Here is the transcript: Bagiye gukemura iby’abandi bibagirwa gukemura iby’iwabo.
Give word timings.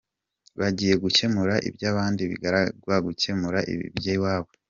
Bagiye 0.59 0.93
gukemura 1.03 1.55
iby’abandi 1.69 2.21
bibagirwa 2.31 2.93
gukemura 3.05 3.59
iby’iwabo. 3.73 4.49